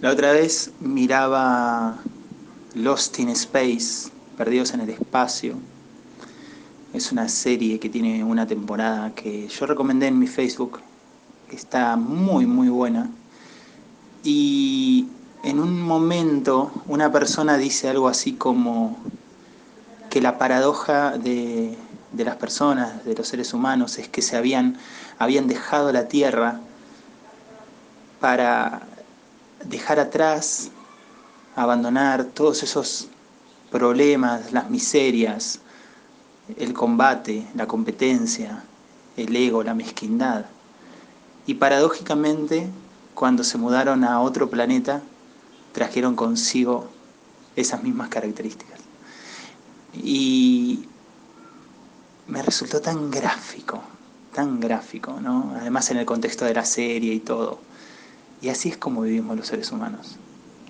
[0.00, 1.98] La otra vez miraba
[2.74, 5.56] Lost in Space, Perdidos en el Espacio.
[6.94, 10.78] Es una serie que tiene una temporada que yo recomendé en mi Facebook,
[11.50, 13.10] está muy muy buena.
[14.22, 15.08] Y
[15.42, 18.96] en un momento una persona dice algo así como
[20.10, 21.76] que la paradoja de,
[22.12, 24.78] de las personas, de los seres humanos, es que se habían,
[25.18, 26.60] habían dejado la Tierra
[28.20, 28.86] para
[29.68, 30.70] dejar atrás,
[31.54, 33.08] abandonar todos esos
[33.70, 35.60] problemas, las miserias,
[36.56, 38.64] el combate, la competencia,
[39.16, 40.46] el ego, la mezquindad.
[41.46, 42.68] Y paradójicamente,
[43.14, 45.02] cuando se mudaron a otro planeta,
[45.72, 46.88] trajeron consigo
[47.56, 48.80] esas mismas características.
[49.94, 50.86] Y
[52.26, 53.80] me resultó tan gráfico,
[54.34, 55.54] tan gráfico, ¿no?
[55.58, 57.58] Además en el contexto de la serie y todo.
[58.40, 60.20] Y así es como vivimos los seres humanos.